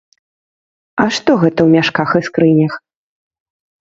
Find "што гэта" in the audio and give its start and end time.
1.17-1.55